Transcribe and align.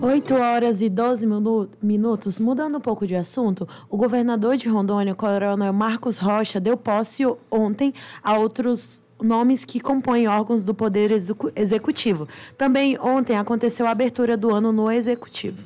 8 0.00 0.34
horas 0.34 0.80
e 0.80 0.88
12 0.88 1.26
minu 1.26 1.68
minutos. 1.82 2.38
Mudando 2.38 2.78
um 2.78 2.80
pouco 2.80 3.04
de 3.04 3.16
assunto, 3.16 3.66
o 3.90 3.96
governador 3.96 4.56
de 4.56 4.68
Rondônia, 4.68 5.14
Coronel 5.14 5.72
Marcos 5.72 6.18
Rocha, 6.18 6.60
deu 6.60 6.76
posse 6.76 7.24
ontem 7.50 7.92
a 8.22 8.38
outros 8.38 9.02
nomes 9.20 9.64
que 9.64 9.80
compõem 9.80 10.28
órgãos 10.28 10.64
do 10.64 10.72
Poder 10.72 11.10
Executivo. 11.56 12.28
Também 12.56 12.96
ontem 13.00 13.36
aconteceu 13.36 13.86
a 13.88 13.90
abertura 13.90 14.36
do 14.36 14.54
ano 14.54 14.72
no 14.72 14.88
Executivo. 14.88 15.64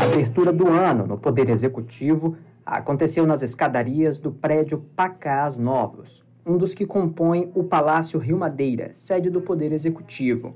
A 0.00 0.04
abertura 0.04 0.52
do 0.52 0.68
ano 0.68 1.06
no 1.08 1.18
Poder 1.18 1.50
Executivo 1.50 2.36
aconteceu 2.64 3.26
nas 3.26 3.42
escadarias 3.42 4.20
do 4.20 4.30
prédio 4.30 4.84
Pacás 4.94 5.56
Novos, 5.56 6.22
um 6.46 6.56
dos 6.56 6.72
que 6.72 6.86
compõem 6.86 7.50
o 7.52 7.64
Palácio 7.64 8.20
Rio 8.20 8.38
Madeira, 8.38 8.90
sede 8.92 9.28
do 9.28 9.40
Poder 9.40 9.72
Executivo. 9.72 10.54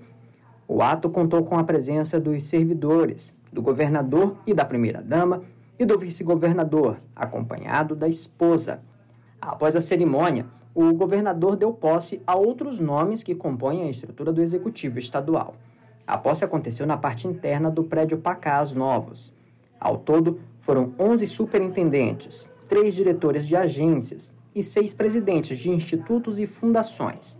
O 0.71 0.83
ato 0.83 1.09
contou 1.09 1.43
com 1.45 1.57
a 1.57 1.65
presença 1.65 2.21
dos 2.21 2.43
servidores, 2.43 3.35
do 3.51 3.63
governador 3.63 4.37
e 4.47 4.53
da 4.53 4.67
primeira-dama 4.67 5.43
e 5.79 5.87
do 5.87 5.99
vice-governador, 5.99 6.99
acompanhado 7.17 7.97
da 7.97 8.07
esposa. 8.07 8.83
Após 9.41 9.75
a 9.75 9.81
cerimônia, 9.81 10.45
o 10.75 10.93
governador 10.93 11.57
deu 11.57 11.73
posse 11.73 12.21
a 12.27 12.37
outros 12.37 12.79
nomes 12.79 13.23
que 13.23 13.35
compõem 13.35 13.85
a 13.85 13.89
estrutura 13.89 14.31
do 14.31 14.43
executivo 14.43 14.99
estadual. 14.99 15.55
A 16.07 16.19
posse 16.19 16.45
aconteceu 16.45 16.87
na 16.87 16.99
parte 16.99 17.27
interna 17.27 17.71
do 17.71 17.85
prédio 17.85 18.19
Pacás 18.19 18.75
Novos. 18.75 19.33
Ao 19.81 19.97
todo, 19.97 20.39
foram 20.61 20.93
11 20.99 21.27
superintendentes, 21.29 22.53
três 22.69 22.95
diretores 22.95 23.47
de 23.47 23.57
agências 23.57 24.35
e 24.55 24.63
seis 24.63 24.93
presidentes 24.93 25.59
de 25.59 25.71
institutos 25.71 26.39
e 26.39 26.47
fundações 26.47 27.39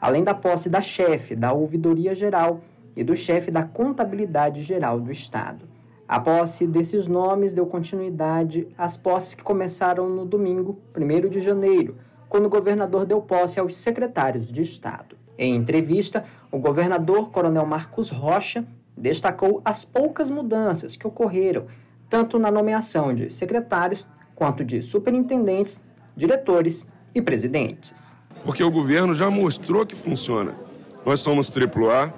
além 0.00 0.22
da 0.22 0.34
posse 0.34 0.68
da 0.68 0.82
chefe 0.82 1.34
da 1.34 1.52
Ouvidoria 1.52 2.14
Geral 2.14 2.60
e 2.94 3.02
do 3.02 3.16
chefe 3.16 3.50
da 3.50 3.62
Contabilidade 3.62 4.62
Geral 4.62 5.00
do 5.00 5.10
Estado. 5.10 5.68
A 6.08 6.20
posse 6.20 6.66
desses 6.66 7.06
nomes 7.06 7.52
deu 7.52 7.66
continuidade 7.66 8.68
às 8.78 8.96
posses 8.96 9.34
que 9.34 9.42
começaram 9.42 10.08
no 10.08 10.24
domingo, 10.24 10.78
1 10.96 11.28
de 11.28 11.40
janeiro, 11.40 11.96
quando 12.28 12.46
o 12.46 12.50
governador 12.50 13.04
deu 13.04 13.20
posse 13.20 13.58
aos 13.58 13.76
secretários 13.76 14.50
de 14.50 14.62
Estado. 14.62 15.16
Em 15.36 15.54
entrevista, 15.54 16.24
o 16.50 16.58
governador 16.58 17.30
Coronel 17.30 17.66
Marcos 17.66 18.10
Rocha 18.10 18.64
destacou 18.96 19.60
as 19.64 19.84
poucas 19.84 20.30
mudanças 20.30 20.96
que 20.96 21.06
ocorreram, 21.06 21.66
tanto 22.08 22.38
na 22.38 22.50
nomeação 22.50 23.14
de 23.14 23.30
secretários 23.30 24.06
quanto 24.34 24.64
de 24.64 24.82
superintendentes, 24.82 25.84
diretores 26.16 26.86
e 27.14 27.20
presidentes 27.20 28.16
porque 28.44 28.62
o 28.62 28.70
governo 28.70 29.14
já 29.14 29.30
mostrou 29.30 29.84
que 29.84 29.94
funciona. 29.94 30.52
Nós 31.04 31.20
somos 31.20 31.50
AAA, 31.50 32.12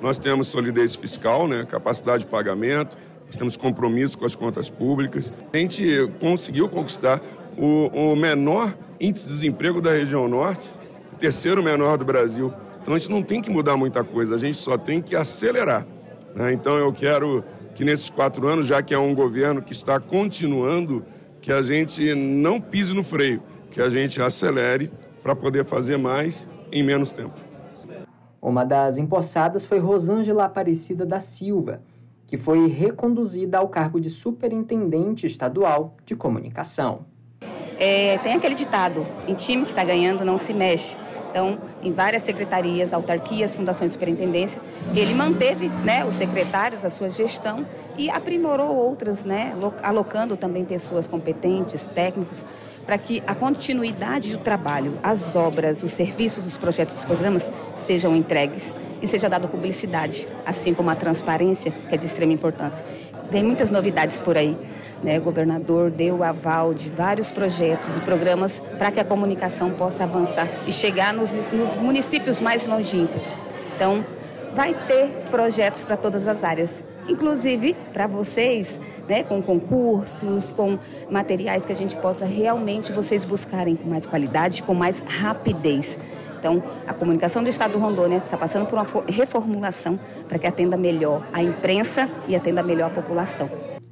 nós 0.00 0.18
temos 0.18 0.48
solidez 0.48 0.94
fiscal, 0.94 1.48
né, 1.48 1.66
capacidade 1.68 2.24
de 2.24 2.30
pagamento, 2.30 2.98
nós 3.26 3.36
temos 3.36 3.56
compromisso 3.56 4.18
com 4.18 4.24
as 4.24 4.36
contas 4.36 4.68
públicas. 4.68 5.32
A 5.52 5.56
gente 5.56 6.08
conseguiu 6.20 6.68
conquistar 6.68 7.20
o, 7.56 8.12
o 8.12 8.16
menor 8.16 8.76
índice 9.00 9.26
de 9.26 9.32
desemprego 9.32 9.80
da 9.80 9.90
região 9.90 10.28
norte, 10.28 10.74
o 11.12 11.16
terceiro 11.16 11.62
menor 11.62 11.96
do 11.96 12.04
Brasil. 12.04 12.52
Então 12.82 12.94
a 12.94 12.98
gente 12.98 13.10
não 13.10 13.22
tem 13.22 13.40
que 13.40 13.50
mudar 13.50 13.76
muita 13.76 14.04
coisa, 14.04 14.34
a 14.34 14.38
gente 14.38 14.58
só 14.58 14.76
tem 14.76 15.00
que 15.00 15.16
acelerar. 15.16 15.86
Né? 16.34 16.52
Então 16.52 16.76
eu 16.76 16.92
quero 16.92 17.44
que 17.74 17.84
nesses 17.84 18.10
quatro 18.10 18.46
anos, 18.46 18.66
já 18.66 18.82
que 18.82 18.94
é 18.94 18.98
um 18.98 19.14
governo 19.14 19.62
que 19.62 19.72
está 19.72 19.98
continuando, 19.98 21.04
que 21.40 21.52
a 21.52 21.60
gente 21.62 22.14
não 22.14 22.60
pise 22.60 22.94
no 22.94 23.02
freio, 23.02 23.42
que 23.70 23.80
a 23.80 23.88
gente 23.88 24.20
acelere 24.22 24.90
para 25.24 25.34
poder 25.34 25.64
fazer 25.64 25.96
mais 25.96 26.46
em 26.70 26.82
menos 26.82 27.10
tempo. 27.10 27.32
Uma 28.42 28.62
das 28.62 28.98
empossadas 28.98 29.64
foi 29.64 29.78
Rosângela 29.78 30.44
Aparecida 30.44 31.06
da 31.06 31.18
Silva, 31.18 31.80
que 32.26 32.36
foi 32.36 32.68
reconduzida 32.68 33.56
ao 33.56 33.68
cargo 33.68 33.98
de 33.98 34.10
superintendente 34.10 35.26
estadual 35.26 35.96
de 36.04 36.14
comunicação. 36.14 37.06
É, 37.78 38.18
tem 38.18 38.34
aquele 38.34 38.54
ditado: 38.54 39.06
em 39.26 39.32
time 39.32 39.62
que 39.62 39.70
está 39.70 39.82
ganhando 39.82 40.26
não 40.26 40.36
se 40.36 40.52
mexe. 40.52 40.94
Então, 41.34 41.58
em 41.82 41.90
várias 41.90 42.22
secretarias, 42.22 42.94
autarquias, 42.94 43.56
fundações 43.56 43.90
superintendência, 43.90 44.62
ele 44.94 45.12
manteve 45.14 45.68
né, 45.82 46.04
os 46.04 46.14
secretários, 46.14 46.84
a 46.84 46.88
sua 46.88 47.10
gestão 47.10 47.66
e 47.98 48.08
aprimorou 48.08 48.72
outras, 48.76 49.24
né, 49.24 49.52
alocando 49.82 50.36
também 50.36 50.64
pessoas 50.64 51.08
competentes, 51.08 51.88
técnicos, 51.88 52.44
para 52.86 52.96
que 52.96 53.20
a 53.26 53.34
continuidade 53.34 54.30
do 54.30 54.38
trabalho, 54.38 54.96
as 55.02 55.34
obras, 55.34 55.82
os 55.82 55.90
serviços, 55.90 56.46
os 56.46 56.56
projetos, 56.56 56.98
os 56.98 57.04
programas 57.04 57.50
sejam 57.74 58.14
entregues 58.14 58.72
e 59.02 59.08
seja 59.08 59.28
dada 59.28 59.48
publicidade, 59.48 60.28
assim 60.46 60.72
como 60.72 60.88
a 60.90 60.94
transparência, 60.94 61.72
que 61.88 61.96
é 61.96 61.98
de 61.98 62.06
extrema 62.06 62.32
importância. 62.32 62.84
Vem 63.30 63.42
muitas 63.42 63.70
novidades 63.70 64.20
por 64.20 64.36
aí. 64.36 64.56
Né, 65.02 65.18
o 65.18 65.22
governador 65.22 65.90
deu 65.90 66.22
aval 66.22 66.72
de 66.72 66.88
vários 66.88 67.30
projetos 67.30 67.98
e 67.98 68.00
programas 68.00 68.62
para 68.78 68.90
que 68.90 68.98
a 68.98 69.04
comunicação 69.04 69.70
possa 69.70 70.04
avançar 70.04 70.48
e 70.66 70.72
chegar 70.72 71.12
nos, 71.12 71.48
nos 71.48 71.76
municípios 71.76 72.40
mais 72.40 72.66
longínquos. 72.66 73.30
Então, 73.76 74.02
vai 74.54 74.72
ter 74.72 75.08
projetos 75.30 75.84
para 75.84 75.96
todas 75.96 76.26
as 76.26 76.42
áreas, 76.42 76.82
inclusive 77.08 77.76
para 77.92 78.06
vocês, 78.06 78.80
né, 79.08 79.22
com 79.24 79.42
concursos, 79.42 80.52
com 80.52 80.78
materiais 81.10 81.66
que 81.66 81.72
a 81.72 81.76
gente 81.76 81.96
possa 81.96 82.24
realmente 82.24 82.92
vocês 82.92 83.24
buscarem 83.24 83.76
com 83.76 83.88
mais 83.88 84.06
qualidade, 84.06 84.62
com 84.62 84.74
mais 84.74 85.00
rapidez. 85.00 85.98
Então, 86.44 86.62
a 86.86 86.92
comunicação 86.92 87.42
do 87.42 87.48
Estado 87.48 87.72
do 87.72 87.78
Rondônia 87.78 88.18
está 88.18 88.36
passando 88.36 88.66
por 88.66 88.78
uma 88.78 88.86
reformulação 89.08 89.98
para 90.28 90.38
que 90.38 90.46
atenda 90.46 90.76
melhor 90.76 91.26
a 91.32 91.42
imprensa 91.42 92.06
e 92.28 92.36
atenda 92.36 92.62
melhor 92.62 92.90
a 92.90 92.94
população. 92.94 93.48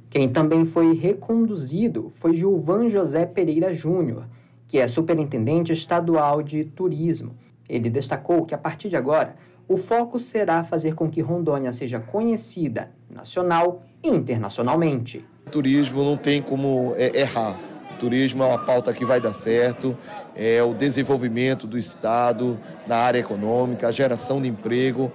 Quem 0.07 0.29
também 0.29 0.63
foi 0.63 0.93
reconduzido 0.93 2.11
foi 2.13 2.35
Gilvan 2.35 2.89
José 2.89 3.25
Pereira 3.25 3.73
Júnior, 3.73 4.27
que 4.67 4.77
é 4.77 4.87
superintendente 4.87 5.73
estadual 5.73 6.43
de 6.43 6.63
turismo. 6.63 7.31
Ele 7.67 7.89
destacou 7.89 8.45
que 8.45 8.53
a 8.53 8.57
partir 8.59 8.87
de 8.87 8.95
agora, 8.95 9.35
o 9.67 9.75
foco 9.75 10.19
será 10.19 10.63
fazer 10.63 10.93
com 10.93 11.09
que 11.09 11.21
Rondônia 11.21 11.73
seja 11.73 11.99
conhecida 11.99 12.91
nacional 13.09 13.81
e 14.03 14.09
internacionalmente. 14.09 15.25
O 15.47 15.49
turismo 15.49 16.03
não 16.03 16.15
tem 16.15 16.39
como 16.39 16.93
é, 16.97 17.19
errar. 17.19 17.57
O 17.93 17.99
turismo 17.99 18.43
é 18.43 18.47
uma 18.47 18.57
pauta 18.57 18.91
que 18.91 19.05
vai 19.05 19.21
dar 19.21 19.33
certo, 19.33 19.95
é 20.35 20.61
o 20.61 20.73
desenvolvimento 20.73 21.65
do 21.65 21.77
Estado 21.77 22.59
na 22.85 22.97
área 22.97 23.19
econômica, 23.19 23.87
a 23.87 23.91
geração 23.91 24.41
de 24.41 24.49
emprego. 24.49 25.11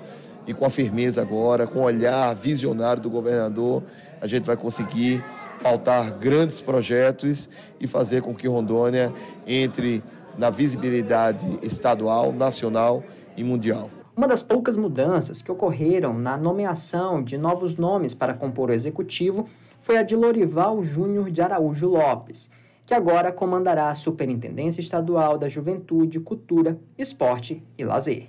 E 0.46 0.54
com 0.54 0.64
a 0.64 0.70
firmeza 0.70 1.20
agora, 1.20 1.66
com 1.66 1.80
o 1.80 1.82
olhar 1.82 2.34
visionário 2.34 3.02
do 3.02 3.10
governador, 3.10 3.82
a 4.20 4.26
gente 4.26 4.46
vai 4.46 4.56
conseguir 4.56 5.22
pautar 5.62 6.10
grandes 6.14 6.60
projetos 6.60 7.50
e 7.78 7.86
fazer 7.86 8.22
com 8.22 8.34
que 8.34 8.48
Rondônia 8.48 9.12
entre 9.46 10.02
na 10.38 10.48
visibilidade 10.48 11.44
estadual, 11.62 12.32
nacional 12.32 13.02
e 13.36 13.44
mundial. 13.44 13.90
Uma 14.16 14.26
das 14.26 14.42
poucas 14.42 14.76
mudanças 14.76 15.42
que 15.42 15.52
ocorreram 15.52 16.18
na 16.18 16.36
nomeação 16.36 17.22
de 17.22 17.36
novos 17.36 17.76
nomes 17.76 18.14
para 18.14 18.32
compor 18.32 18.70
o 18.70 18.72
executivo 18.72 19.48
foi 19.80 19.96
a 19.96 20.02
de 20.02 20.16
Lorival 20.16 20.82
Júnior 20.82 21.30
de 21.30 21.42
Araújo 21.42 21.88
Lopes, 21.88 22.50
que 22.88 22.94
agora 22.94 23.30
comandará 23.30 23.90
a 23.90 23.94
Superintendência 23.94 24.80
Estadual 24.80 25.36
da 25.36 25.46
Juventude, 25.46 26.18
Cultura, 26.18 26.78
Esporte 26.96 27.62
e 27.76 27.84
Lazer. 27.84 28.28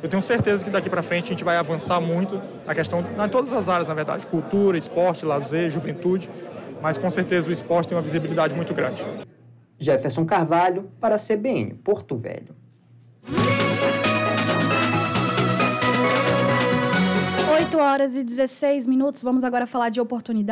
Eu 0.00 0.08
tenho 0.08 0.22
certeza 0.22 0.64
que 0.64 0.70
daqui 0.70 0.88
para 0.88 1.02
frente 1.02 1.24
a 1.24 1.28
gente 1.30 1.42
vai 1.42 1.56
avançar 1.56 2.00
muito 2.00 2.40
na 2.64 2.76
questão, 2.76 3.00
em 3.00 3.28
todas 3.28 3.52
as 3.52 3.68
áreas, 3.68 3.88
na 3.88 3.94
verdade, 3.94 4.24
cultura, 4.28 4.78
esporte, 4.78 5.26
lazer, 5.26 5.68
juventude, 5.68 6.30
mas 6.80 6.96
com 6.96 7.10
certeza 7.10 7.50
o 7.50 7.52
esporte 7.52 7.88
tem 7.88 7.96
uma 7.96 8.02
visibilidade 8.02 8.54
muito 8.54 8.72
grande. 8.72 9.04
Jefferson 9.76 10.24
Carvalho 10.24 10.88
para 11.00 11.16
a 11.16 11.18
CBN 11.18 11.74
Porto 11.82 12.16
Velho. 12.16 12.54
8 17.68 17.78
horas 17.78 18.14
e 18.14 18.22
16 18.22 18.86
minutos. 18.86 19.24
Vamos 19.24 19.42
agora 19.42 19.66
falar 19.66 19.88
de 19.88 20.00
oportunidade. 20.00 20.46